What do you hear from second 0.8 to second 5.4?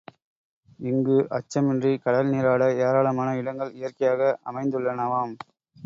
இங்கு, அச்சமின்றி கடல் நீராட ஏராளமான இடங்கள் இயற்கையாக அமைந்துள்ளனவாம்.